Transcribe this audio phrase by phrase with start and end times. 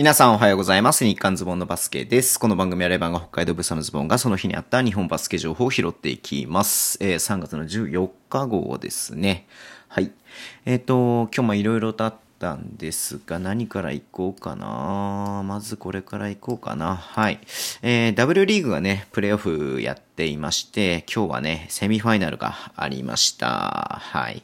[0.00, 1.04] 皆さんおはようございます。
[1.04, 2.40] 日刊ズボンのバスケです。
[2.40, 6.96] この番組はレバンが北海道ブサのズボンがその日にあった日本バスケ情報を拾っていきます。
[7.02, 9.46] えー、3月の14日号ですね。
[9.88, 10.10] はい。
[10.64, 10.94] えっ、ー、と、
[11.24, 15.42] 今日もいろいろとあったんですが、何から行こうかな。
[15.44, 16.96] まずこれから行こうかな。
[16.96, 17.38] はい。
[17.82, 24.00] えー、W リーグがね、プレイオフやってていまして、今日はね、セミファイナルがありました。
[24.02, 24.42] はい。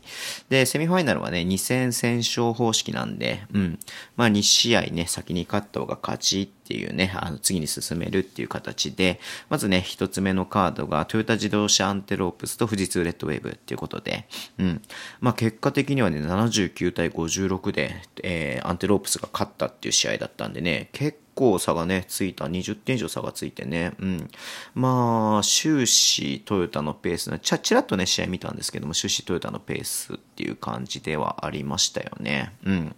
[0.48, 3.79] で、セミファイナルはね、2戦戦勝方式なんで、うん。
[4.16, 9.20] まあ2試合ね、先に勝った方が勝ちっていうね、あの次に進めるっていう形で、
[9.50, 14.82] まずね、一つ目のカードがトヨタ自動車アンテロープスと富士通レッドウェーブっていうことで、うん。
[15.20, 24.31] まあ結果的にはね、79対56で、えー、アンテロープスが勝ったっていう試合だったんでね、結構差がね、ついた、20点以上差がついてね、うん。
[24.75, 32.53] まあ、終始トヨタのペース、ちゃ、ちらっとね、試合見たんですけども、終始トヨタのペースっていう感じではありましたよね。
[32.67, 32.95] うん。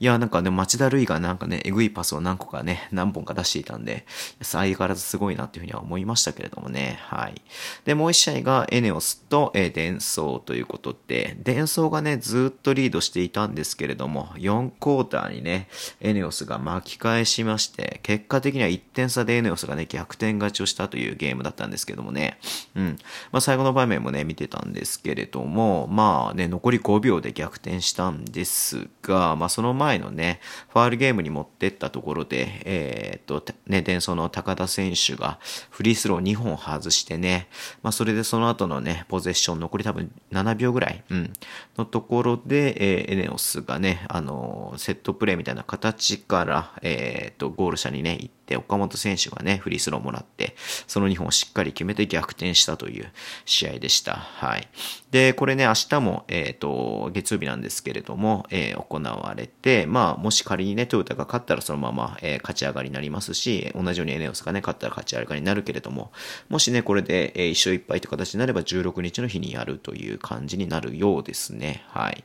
[0.00, 4.04] いや、なんかね、町田瑠唯がなんかね、えぐいパスを何個かね、何本か出していたんで、
[4.42, 6.98] 相変わらずすごいなっていうふうには思いましたけれどもね。
[7.02, 7.40] はい。
[7.84, 15.68] で、もう一試合がエネオスと、えー、デンソーということで、デンソーがね、ずっとリードしていたんですけれども、4クォーターにね、
[16.00, 22.38] エネオスが巻き返しまして、結果的には1点差でエネオスがね、逆転勝ちをしたというゲームだったんですけどもね。
[22.74, 22.98] うん。
[23.30, 37.48] まあ、最後の場面もね、見てたんですけれども、まあね、残残り5秒で逆転したんですが、まあ、その前のね、ファールゲームに持ってったところで、えー、っと、ね、伝送の高田選手がフリースロー2本外してね、
[37.82, 41.32] まあ、それでその後のね、ポゼッション残り多分7秒ぐらい、うん、
[41.76, 50.54] のところで、えー、エネオスがね、あの、セットプレーみたいな形から、えー、っと、ゴール下にね、行って、で岡本選手がね、フリースローもらって、
[50.86, 53.10] その2本をしっかり決めて逆転したという
[53.44, 54.14] 試合でした。
[54.14, 54.68] はい。
[55.10, 66.12] で、これね、明日も、えっ、と、月曜日なんですけれども、えー、行われて、まあ、もし仮にね、トヨタが勝ったらそのまま、えー、勝ち上がりになりますし、同じようにエネオスがね、勝ったら勝ち上がりになるけれども、
[66.48, 71.84] もしね、これで、えー、一勝一敗という形になれば16日の日にやるという感じになるようですね。
[71.88, 72.24] はい。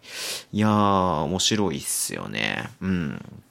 [0.52, 2.70] いやー、面白いっすよね。
[2.82, 3.44] うん。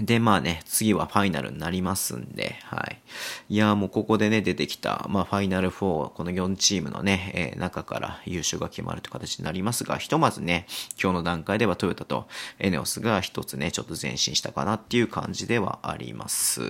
[0.00, 3.00] で、まあね、次はファイナルになりますんで、はい。
[3.48, 10.66] いや、もうここでね、出てきた、まあ、ファイナル4、この4チームのね、えー、中から優勝が決まるという形になりますが、ひとまずね、
[11.02, 12.28] 今日の段階ではトヨタと
[12.58, 16.60] エネオスが一つね、ちょっと前進したかなっていう感じではあります。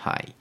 [0.00, 0.34] はい。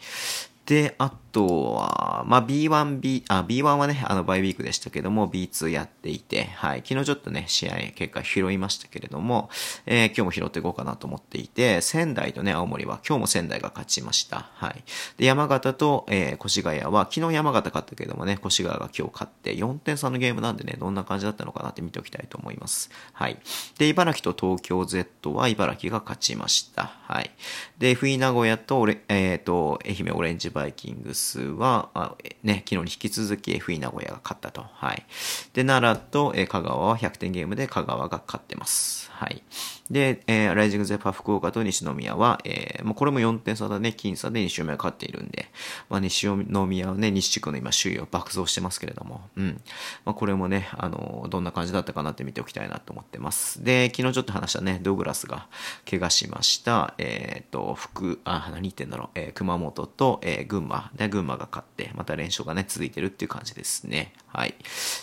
[0.66, 9.50] で、あとは、まあ、B1、B、あ、B1 はね、あの、バイウィークでしたけども、B2 やっていて、はい、昨日ちょっとね、試合結果拾いましたけれども、
[9.86, 14.50] えー、今日も拾っていこうかなと思っていて、仙台とね、青森は、今日も仙台が勝ちました。
[14.54, 14.84] はい。
[15.18, 22.90] で、山形と、えー、越谷は、昨日山形勝ったけどもね、越谷が今日勝って、4点差のゲームなんでね、どんな感じだったのかなって見ておきたいと思います。
[23.14, 23.38] はい。
[23.78, 26.92] で、茨城と東京 Z は、茨城が勝ちました。
[27.08, 27.32] はい。
[27.78, 31.19] で、冬名古屋と、えっ、ー、と、愛媛オレンジバイキングス
[31.58, 34.66] は、あね、昨日に引き続き FE 名古屋が勝ったと。
[34.74, 35.06] はい。
[35.54, 39.10] で、奈良と、え香川は100点ゲームで香川が勝ってます。
[39.12, 39.44] はい。
[39.92, 45.50] で、えー、ライジングゼファ福岡と西宮は、えー、もうこれも4点差だね、僅差で西宮が勝っているんで、
[45.90, 49.62] まあ、西宮はね、西地区の今首位を爆走してますけれども、うん。
[50.06, 53.62] まあ、これもね、あの、どんな感じだったかなって見ておきたいなと思ってます。
[53.64, 55.48] で、昨日ちょっと話したね、ドグラスが
[55.90, 64.14] 怪我しました、えっ、ー、と、福、あ、何言ってんだろう、えー、熊本と、えー、群馬で、群馬が勝って、また連勝がね、続いてるっていう感じですね。
[64.32, 64.56] はい。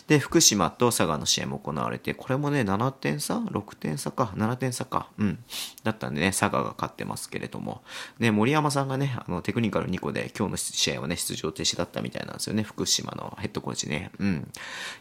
[0.07, 5.09] で、福島と佐賀の試合も行われて、これもね、7点差 ?6 点差か ?7 点差か。
[5.19, 5.39] うん。
[5.83, 7.83] だったんでね、佐賀が勝ってますけれども。
[8.19, 12.63] ね、森山さんがね、あの、テクニカル2個で今日の試合はね、出場停止だったみたいなんですよね。
[12.63, 14.11] 福島のヘッドコーチね。
[14.19, 14.49] うん。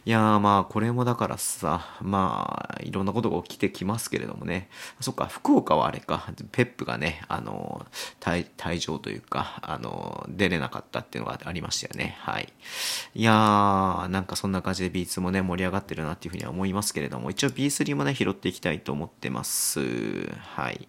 [0.04, 4.68] いやー、まあ、これもだからさ、まあ、いろんなことが起きてきますけれどもね。
[5.00, 7.86] そっか、福岡はあれか、ペップがね、あの、
[8.20, 12.16] 退退場というか、あの、出れなかったっていうのがありましたよね。
[12.20, 12.52] はい。
[13.14, 19.80] いやー、なんかそんな感じで B2 もね、盛り上がってるなっていうふうには思いますけれども、一応 B3 もね、拾っていきたいと思ってます。
[20.54, 20.88] はい。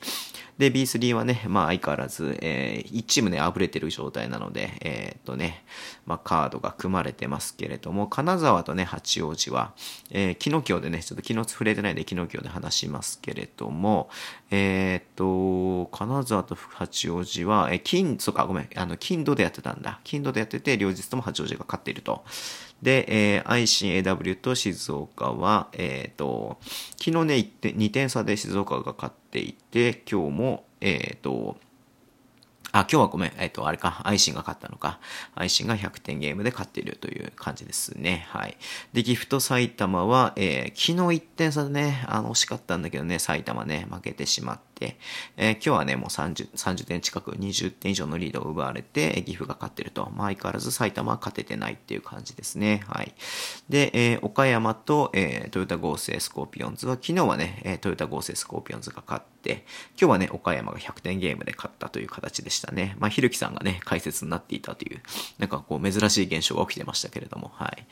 [0.58, 5.66] で、B3 はね、まあ相変わらず、えー、1チームね、あぶれてる状態なので、えー、っとね、
[6.06, 9.74] まあカードが組まれてますけれども、金沢とね、八王子は、
[10.10, 14.10] えー、キノキオでね、ちょっと昨日触れてないんでキノキオで話しますけれども、
[14.50, 15.04] えー、っ
[15.90, 20.00] と、金沢と八王子は、えー、金、そうか、ごめん、あの、金土でやってたんだ。
[20.06, 22.24] 金土でやってて、両日とも八王子が勝っていると。
[22.82, 26.58] で、えー、ICAW と静岡は、えっ、ー、と、
[26.98, 31.58] 昨日ね、2点差で静岡が勝っていて、今日も、えっ、ー、と、
[32.78, 33.32] あ、今日はごめん。
[33.40, 34.02] えっ、と、あれか。
[34.04, 35.00] 愛心が勝ったのか。
[35.34, 38.28] 愛心が100点ゲームで勝っているという感じですね。
[38.30, 38.56] はい。
[38.94, 45.00] で、岐阜と埼玉は、えー、昨日1点差でね、あの、惜しかったんだけどね、埼玉ね、負けてしまって、
[45.38, 50.12] えー、今日はね、もう 30, 30点近く、20点以上のリードを奪われて、岐阜が勝ってると。
[50.16, 52.84] まあ、相変わらず埼玉は勝ててないっていう感じですね。
[52.88, 53.16] はい。
[53.70, 59.66] で、えー、岡山と、えー、トヨタ合成スコーピオンズは、昨日はね、え、トヨタ合成スコーピオンズが勝って、
[60.00, 62.96] 今日はね、岡山が100点ゲームで勝ったという形でしたたね。
[63.00, 65.02] まあ、ひるきさんがね、解説になっていたという、
[65.40, 67.88] なんかこう、珍しい現象が起きてましたけれども、はい。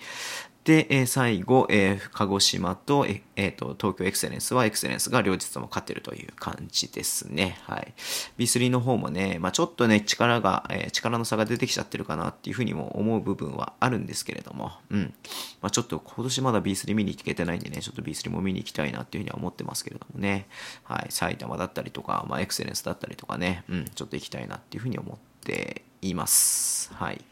[0.65, 7.59] で、えー、最後、えー、鹿児島と、ええー、と、東京エクセレンスはエクセレンスが両日とも勝ってるという感じですね。
[7.61, 7.93] はい。
[8.39, 15.13] B3 の方もね、まあちょっとね、力が、えー、力の差が出てきちゃってるかなっていうふうにも思う部分はあるんですけれども、うん。
[15.61, 20.47] まあちょっと今年まだ B3 見に行けてないんでね、ちょっと B3 も見に行きたいなっていうふうには思ってますけれどもね。
[20.83, 21.11] はい。
[21.11, 26.93] 埼玉だったりとか、まあエクセレンスだったりとかね、うん、ちょっと行きたいなっていうふうに思っています。
[26.93, 27.23] はい。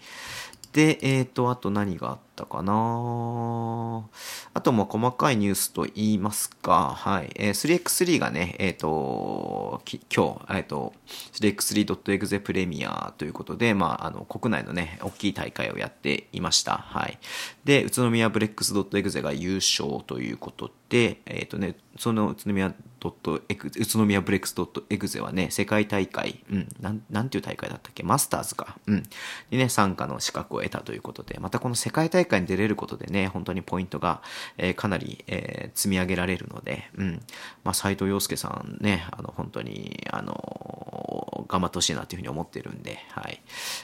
[0.73, 4.07] で、えっ、ー、と、あと何があったかな
[4.53, 7.31] あとも細かいニュースと言いますか、はい。
[7.35, 9.81] えー、3x3 がね、えっ、ー、と、
[10.15, 10.93] 今日、えっ、ー、と、
[11.33, 16.77] 3x3.exe プレミアということで、まあ、あの、国内のね、大きい大会をやっていました。
[16.77, 17.17] はい。
[17.65, 22.73] で、宇都宮ブレックス .exe が優勝ということで、えっ、とね、その宇都宮
[23.03, 24.55] ドットエク宇都宮ブレックス
[24.89, 28.01] エグゼはね、世界大会、うん、なん、なんていう大会だったっけ？
[28.01, 28.77] マスターズか。
[28.87, 29.03] うん。
[29.51, 34.21] にね、参加の資格を得たということで、またこの世界大会に出れることでね、本当にポイントが、
[34.57, 37.21] えー、かなり、えー、積み上げられるので、うん。
[37.63, 43.41] まあ、斎藤洋介さんね、あの、本当に、あの、頑張ってほしいなというふうに思ってるんで、はい。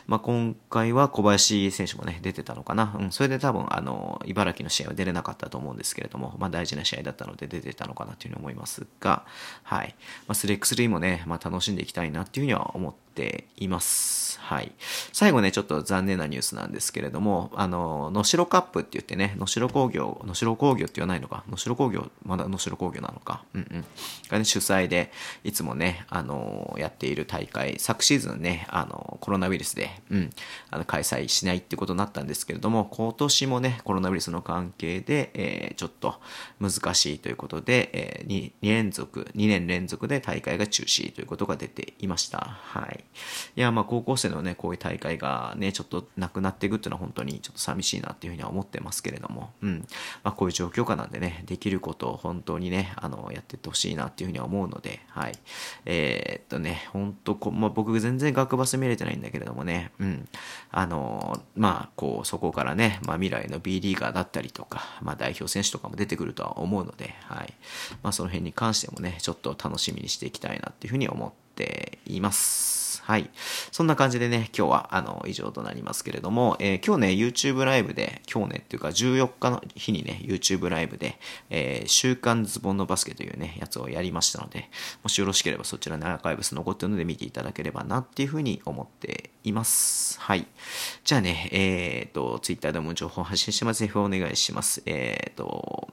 [0.07, 2.96] まあ、今回は小林選手もね、出てたのかな。
[3.00, 9.25] うん、それで多分、あの、茨城の試合は出れなかったと思うんですけれども、まあ、大事な試合だったので出てたのかなというふうに思いますが、
[9.63, 9.95] はい。
[10.28, 14.40] まあ、3x3 もね、まあ、楽しんでいきたいなっていうふうには思っています。
[14.40, 14.72] はい。
[15.13, 23.86] 最後ね、ちょっと残念なニュースなんですけれども、あの、能代カップって言ってね、能代工業、能代工業って言わないのか、能代工業、まだ能代工業なのか、うんうん。
[24.30, 25.12] がね、主催で、
[25.44, 30.30] いつもね、あの、やっている大会、昨シーズンね、あの、コロナウイルスで、うん、
[30.70, 36.20] あの、開催しないってことになったんですけれども、今年もね、コロナウイルスの関係で、えー、ちょっと
[36.60, 42.40] 難しいということで、えー、2, 2連続、2年連続で大会が中止ということが出ていました。
[42.40, 43.04] はい。
[43.56, 49.88] いや、まあ高校生のね、こういう大会がね、ちょっとなくなっていくっていうのは本当にちょっと寂しいなっていうふうには思ってますけれども、うん。
[50.24, 55.39] まあこういう状況下なんでね、できることを本当にね、あの、やってってほしいなっていうふうには思うので、はい。
[55.86, 60.27] えー、っとね、本当こ、まあ僕全然学バス見れてないんだけれどもね、うん。
[60.71, 67.54] あの、まあこう、そこからね、まあ未来の B リーガーだったりとか、まあ代表選手とかも出てくるとは思うので、はい。
[68.04, 72.69] まあその辺に関してもね、ちょっと楽しみにしていきたいなっていうふうに思ってています。
[73.09, 73.31] はい。
[73.71, 81.17] そんな感じでね、今日は、あの、以上となりますけれども、えー、今日ね、YouTube ライブで、今日ね、っていうか14日の日にね、YouTube ライブで、
[81.50, 84.69] えー、週刊ズボンのバスケというね、やつをやりましたので、
[85.01, 90.19] もしよろしければそちらにアーカイブス残ってるので見ていただければなっていうふうに思っています。
[90.19, 90.45] はい。
[91.03, 93.79] じゃあね、えっ、ー、と、Twitter でも情報発信してます。
[93.79, 94.83] ぜひお願いします。
[94.85, 95.88] えっ、と、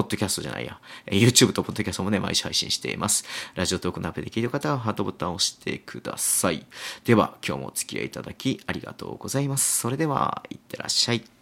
[0.00, 3.26] ポッドキャストじゃないや、YouTube とポッドキャストもね、毎週配信しています。
[3.54, 6.64] ラジオトークのアプリで聞いてる方はハートボタンを押してください。
[7.04, 9.78] では、今日もお付き合いいただきありがとうございます。
[9.78, 11.39] それでは、いってらっしゃい。